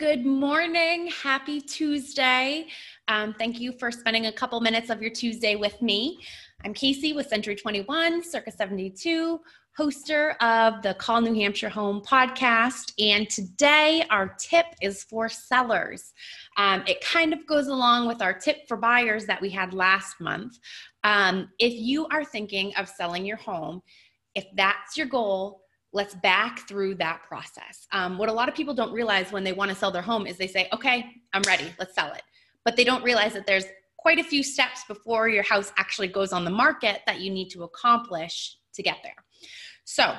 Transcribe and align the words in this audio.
Good 0.00 0.24
morning. 0.24 1.08
Happy 1.08 1.60
Tuesday. 1.60 2.68
Um, 3.08 3.34
thank 3.38 3.60
you 3.60 3.72
for 3.78 3.92
spending 3.92 4.24
a 4.28 4.32
couple 4.32 4.58
minutes 4.62 4.88
of 4.88 5.02
your 5.02 5.10
Tuesday 5.10 5.56
with 5.56 5.82
me. 5.82 6.20
I'm 6.64 6.72
Casey 6.72 7.12
with 7.12 7.26
Century 7.26 7.54
21, 7.54 8.24
Circa 8.24 8.50
72, 8.50 9.38
hoster 9.78 10.38
of 10.40 10.80
the 10.80 10.94
Call 10.94 11.20
New 11.20 11.34
Hampshire 11.34 11.68
Home 11.68 12.00
podcast. 12.00 12.94
And 12.98 13.28
today, 13.28 14.02
our 14.08 14.34
tip 14.38 14.64
is 14.80 15.04
for 15.04 15.28
sellers. 15.28 16.14
Um, 16.56 16.82
it 16.86 17.04
kind 17.04 17.34
of 17.34 17.46
goes 17.46 17.66
along 17.66 18.08
with 18.08 18.22
our 18.22 18.32
tip 18.32 18.66
for 18.68 18.78
buyers 18.78 19.26
that 19.26 19.42
we 19.42 19.50
had 19.50 19.74
last 19.74 20.18
month. 20.18 20.58
Um, 21.04 21.50
if 21.58 21.74
you 21.74 22.06
are 22.06 22.24
thinking 22.24 22.72
of 22.76 22.88
selling 22.88 23.26
your 23.26 23.36
home, 23.36 23.82
if 24.34 24.46
that's 24.56 24.96
your 24.96 25.08
goal, 25.08 25.60
let's 25.92 26.14
back 26.14 26.68
through 26.68 26.94
that 26.96 27.22
process. 27.26 27.86
Um, 27.92 28.16
what 28.16 28.28
a 28.28 28.32
lot 28.32 28.48
of 28.48 28.54
people 28.54 28.74
don't 28.74 28.92
realize 28.92 29.32
when 29.32 29.44
they 29.44 29.52
want 29.52 29.70
to 29.70 29.76
sell 29.76 29.90
their 29.90 30.02
home 30.02 30.26
is 30.26 30.36
they 30.36 30.46
say, 30.46 30.68
okay, 30.72 31.06
I'm 31.32 31.42
ready, 31.42 31.72
let's 31.78 31.94
sell 31.94 32.12
it. 32.12 32.22
But 32.64 32.76
they 32.76 32.84
don't 32.84 33.02
realize 33.02 33.32
that 33.32 33.46
there's 33.46 33.64
quite 33.98 34.18
a 34.18 34.24
few 34.24 34.42
steps 34.42 34.84
before 34.86 35.28
your 35.28 35.42
house 35.42 35.72
actually 35.76 36.08
goes 36.08 36.32
on 36.32 36.44
the 36.44 36.50
market 36.50 37.00
that 37.06 37.20
you 37.20 37.30
need 37.30 37.50
to 37.50 37.64
accomplish 37.64 38.56
to 38.74 38.82
get 38.82 38.98
there. 39.02 39.16
So 39.84 40.14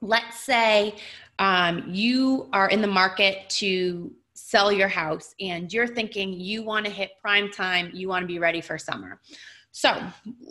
let's 0.00 0.40
say 0.40 0.96
um, 1.38 1.84
you 1.88 2.48
are 2.52 2.68
in 2.68 2.80
the 2.80 2.88
market 2.88 3.48
to 3.50 4.12
sell 4.34 4.72
your 4.72 4.88
house 4.88 5.34
and 5.40 5.72
you're 5.72 5.86
thinking 5.86 6.32
you 6.32 6.62
want 6.62 6.84
to 6.86 6.90
hit 6.90 7.10
prime 7.20 7.50
time, 7.50 7.90
you 7.92 8.08
want 8.08 8.22
to 8.22 8.26
be 8.26 8.38
ready 8.38 8.60
for 8.60 8.78
summer. 8.78 9.20
So, 9.72 10.00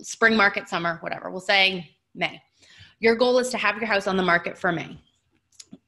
spring 0.01 0.35
market, 0.35 0.67
summer, 0.67 0.97
whatever, 1.01 1.31
we'll 1.31 1.39
say 1.39 1.89
May. 2.13 2.41
Your 3.03 3.15
goal 3.15 3.37
is 3.37 3.49
to 3.49 3.57
have 3.57 3.75
your 3.75 3.85
house 3.85 4.07
on 4.07 4.15
the 4.15 4.23
market 4.23 4.57
for 4.57 4.71
May. 4.71 4.97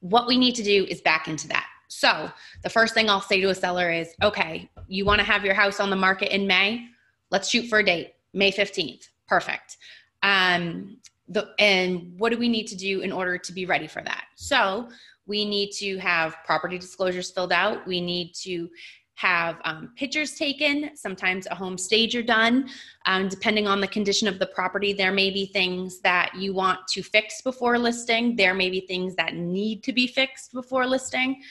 What 0.02 0.28
we 0.28 0.38
need 0.38 0.54
to 0.56 0.64
do 0.64 0.86
is 0.90 1.00
back 1.00 1.30
into 1.30 1.48
that. 1.48 1.66
So, 1.88 2.30
the 2.62 2.70
first 2.70 2.94
thing 2.94 3.10
I'll 3.10 3.22
say 3.22 3.40
to 3.40 3.52
a 3.52 3.56
seller 3.56 3.90
is 3.90 4.14
okay, 4.22 4.70
you 4.90 5.06
want 5.06 5.20
to 5.20 5.26
have 5.26 5.46
your 5.46 5.54
house 5.54 5.80
on 5.80 5.90
the 5.90 5.96
market 5.96 6.36
in 6.36 6.46
May? 6.46 6.88
Let's 7.32 7.48
shoot 7.48 7.70
for 7.70 7.80
a 7.80 7.86
date, 7.86 8.16
May 8.34 8.52
15th. 8.52 9.08
Perfect. 9.30 9.78
Um, 10.24 10.98
the, 11.30 11.54
and 11.58 12.20
what 12.20 12.34
do 12.34 12.38
we 12.38 12.50
need 12.50 12.68
to 12.68 12.76
do 12.76 13.00
in 13.00 13.14
order 13.14 13.38
to 13.38 13.54
be 13.54 13.66
ready 13.66 13.88
for 13.88 14.02
that? 14.02 14.26
So, 14.36 14.90
we 15.26 15.46
need 15.46 15.72
to 15.76 15.98
have 16.00 16.36
property 16.44 16.78
disclosures 16.78 17.32
filled 17.32 17.54
out. 17.54 17.88
We 17.88 18.02
need 18.02 18.34
to 18.44 18.68
have 19.16 19.58
um, 19.64 19.92
pictures 19.96 20.36
taken, 20.36 20.92
sometimes 20.96 21.48
a 21.50 21.56
home 21.56 21.78
stager 21.78 22.22
done. 22.22 22.70
Um, 23.06 23.30
depending 23.30 23.66
on 23.66 23.80
the 23.80 23.88
condition 23.88 24.28
of 24.28 24.40
the 24.40 24.48
property, 24.48 24.92
there 24.92 25.14
may 25.14 25.32
be 25.32 25.46
things 25.46 26.00
that 26.02 26.34
you 26.36 26.54
want 26.54 26.86
to 26.90 27.02
fix 27.02 27.42
before 27.42 27.78
listing. 27.80 28.36
There 28.36 28.54
may 28.54 28.70
be 28.70 28.82
things 28.82 29.16
that 29.16 29.34
need 29.36 29.84
to 29.84 29.94
be 29.94 30.06
fixed 30.06 30.52
before 30.52 30.86
listing. 30.86 31.42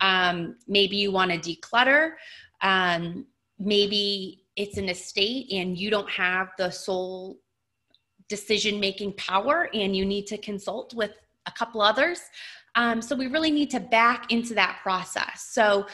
Um, 0.00 0.56
maybe 0.66 0.96
you 0.96 1.12
want 1.12 1.30
to 1.30 1.38
declutter. 1.38 2.12
Um, 2.62 3.26
maybe 3.58 4.44
it's 4.56 4.78
an 4.78 4.88
estate 4.88 5.52
and 5.52 5.76
you 5.78 5.90
don't 5.90 6.10
have 6.10 6.48
the 6.56 6.70
sole 6.70 7.38
decision 8.28 8.80
making 8.80 9.12
power 9.14 9.68
and 9.74 9.94
you 9.94 10.06
need 10.06 10.26
to 10.28 10.38
consult 10.38 10.94
with 10.94 11.12
a 11.46 11.52
couple 11.52 11.82
others. 11.82 12.20
Um, 12.76 13.02
so 13.02 13.16
we 13.16 13.26
really 13.26 13.50
need 13.50 13.70
to 13.70 13.80
back 13.80 14.32
into 14.32 14.54
that 14.54 14.78
process. 14.82 15.48
So 15.50 15.86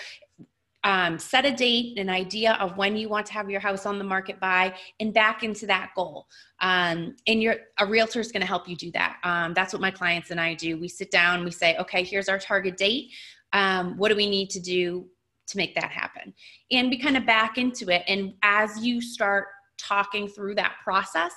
um, 0.86 1.18
set 1.18 1.44
a 1.44 1.50
date, 1.50 1.98
an 1.98 2.08
idea 2.08 2.52
of 2.60 2.76
when 2.76 2.96
you 2.96 3.08
want 3.08 3.26
to 3.26 3.32
have 3.32 3.50
your 3.50 3.58
house 3.58 3.86
on 3.86 3.98
the 3.98 4.04
market 4.04 4.38
by, 4.38 4.72
and 5.00 5.12
back 5.12 5.42
into 5.42 5.66
that 5.66 5.90
goal. 5.96 6.26
Um, 6.60 7.16
and 7.26 7.42
your 7.42 7.56
a 7.78 7.84
realtor 7.84 8.20
is 8.20 8.30
going 8.30 8.42
to 8.42 8.46
help 8.46 8.68
you 8.68 8.76
do 8.76 8.92
that. 8.92 9.16
Um, 9.24 9.52
that's 9.52 9.72
what 9.72 9.82
my 9.82 9.90
clients 9.90 10.30
and 10.30 10.40
I 10.40 10.54
do. 10.54 10.78
We 10.78 10.86
sit 10.86 11.10
down, 11.10 11.44
we 11.44 11.50
say, 11.50 11.76
okay, 11.78 12.04
here's 12.04 12.28
our 12.28 12.38
target 12.38 12.76
date. 12.76 13.10
Um, 13.52 13.96
what 13.98 14.10
do 14.10 14.16
we 14.16 14.30
need 14.30 14.48
to 14.50 14.60
do 14.60 15.08
to 15.48 15.56
make 15.56 15.74
that 15.74 15.90
happen? 15.90 16.32
And 16.70 16.88
we 16.88 16.98
kind 16.98 17.16
of 17.16 17.26
back 17.26 17.58
into 17.58 17.92
it. 17.92 18.04
And 18.06 18.34
as 18.44 18.78
you 18.78 19.00
start 19.00 19.46
talking 19.78 20.28
through 20.28 20.54
that 20.54 20.76
process, 20.84 21.34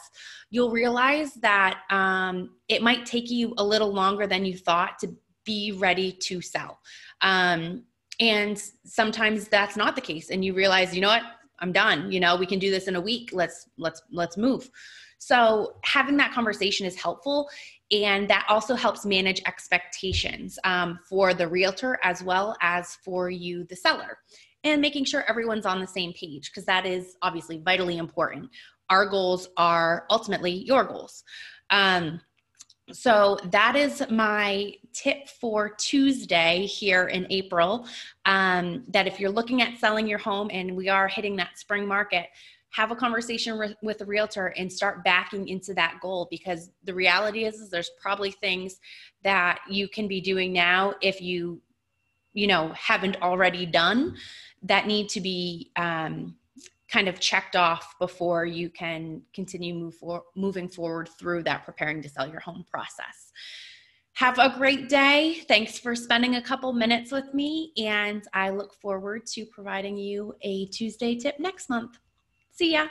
you'll 0.52 0.70
realize 0.70 1.34
that 1.42 1.82
um, 1.90 2.52
it 2.68 2.84
might 2.84 3.04
take 3.04 3.32
you 3.32 3.56
a 3.58 3.64
little 3.64 3.92
longer 3.92 4.28
than 4.28 4.46
you 4.46 4.56
thought 4.56 5.00
to 5.00 5.12
be 5.44 5.72
ready 5.72 6.12
to 6.12 6.40
sell. 6.40 6.80
Um, 7.22 7.86
and 8.20 8.62
sometimes 8.86 9.48
that's 9.48 9.78
not 9.78 9.96
the 9.96 10.02
case. 10.02 10.30
And 10.30 10.44
you 10.44 10.54
realize 10.54 10.94
you 10.96 11.02
know 11.02 11.10
what? 11.10 11.24
I'm 11.60 11.72
done. 11.72 12.12
You 12.12 12.20
know 12.20 12.36
we 12.36 12.46
can 12.46 12.60
do 12.60 12.72
this 12.72 12.88
in 12.88 12.96
a 12.96 13.02
week. 13.02 13.30
Let's 13.34 13.68
let's 13.78 14.02
let's 14.12 14.38
move. 14.38 14.70
So 15.20 15.76
having 15.84 16.18
that 16.18 16.32
conversation 16.32 16.86
is 16.86 16.96
helpful. 16.96 17.50
And 17.92 18.30
that 18.30 18.46
also 18.48 18.76
helps 18.76 19.06
manage 19.06 19.42
expectations 19.46 20.58
um, 20.64 21.00
for 21.08 21.34
the 21.34 21.48
realtor 21.48 22.00
as 22.04 22.24
well 22.24 22.56
as 22.62 22.96
for 23.04 23.30
you 23.30 23.66
the 23.66 23.76
seller 23.76 24.20
and 24.64 24.82
making 24.82 25.06
sure 25.06 25.24
everyone's 25.28 25.66
on 25.66 25.80
the 25.80 25.88
same 25.88 26.14
page 26.14 26.52
because 26.52 26.66
that 26.66 26.86
is 26.86 27.16
obviously 27.22 27.58
vitally 27.58 27.98
important. 27.98 28.50
Our 28.90 29.08
goals 29.08 29.50
are 29.58 30.06
ultimately 30.10 30.52
your 30.52 30.84
goals. 30.84 31.24
Um, 31.70 32.22
so 32.92 33.38
that 33.52 33.76
is 33.76 34.04
my 34.10 34.74
tip 34.94 35.28
for 35.28 35.70
Tuesday 35.70 36.66
here 36.66 37.08
in 37.08 37.28
April. 37.30 37.88
Um, 38.26 38.84
that 38.90 39.08
if 39.08 39.20
you're 39.20 39.32
looking 39.32 39.62
at 39.62 39.78
selling 39.78 40.08
your 40.08 40.20
home 40.20 40.50
and 40.52 40.76
we 40.76 40.90
are 40.90 41.08
hitting 41.08 41.36
that 41.38 41.58
spring 41.58 41.88
market, 41.88 42.28
have 42.72 42.92
a 42.92 42.96
conversation 42.96 43.58
with, 43.58 43.76
with 43.82 44.02
a 44.02 44.06
realtor 44.06 44.48
and 44.58 44.72
start 44.72 45.04
backing 45.04 45.48
into 45.48 45.74
that 45.74 46.00
goal 46.02 46.28
because 46.30 46.70
the 46.84 46.94
reality 46.94 47.46
is, 47.46 47.56
is 47.56 47.70
there's 47.70 47.92
probably 48.00 48.32
things 48.32 48.80
that 49.24 49.60
you 49.70 49.88
can 49.88 50.08
be 50.08 50.22
doing 50.22 50.54
now 50.54 50.94
if 51.02 51.22
you 51.22 51.62
you 52.34 52.46
know 52.46 52.72
haven't 52.74 53.20
already 53.24 53.66
done 53.66 54.16
that 54.62 54.86
need 54.86 55.10
to 55.10 55.20
be 55.20 55.72
um, 55.78 56.36
kind 56.92 57.08
of 57.08 57.20
checked 57.20 57.56
off 57.56 57.96
before 58.00 58.46
you 58.46 58.70
can 58.70 59.22
continue 59.34 59.74
move 59.74 59.96
for, 59.96 60.24
moving 60.36 60.68
forward 60.68 61.10
through 61.20 61.44
that 61.44 61.66
preparing 61.66 62.02
to 62.02 62.10
sell 62.10 62.28
your 62.28 62.40
home 62.40 62.66
process. 62.70 63.32
Have 64.14 64.38
a 64.38 64.54
great 64.58 64.90
day. 64.90 65.44
Thanks 65.48 65.80
for 65.80 65.96
spending 65.96 66.36
a 66.36 66.42
couple 66.42 66.74
minutes 66.74 67.12
with 67.12 67.34
me, 67.34 67.72
and 67.78 68.24
I 68.34 68.50
look 68.50 68.74
forward 68.74 69.26
to 69.28 69.46
providing 69.46 69.98
you 69.98 70.36
a 70.42 70.66
Tuesday 70.68 71.16
tip 71.16 71.40
next 71.40 71.70
month. 71.70 71.98
See 72.52 72.74
ya. 72.74 72.88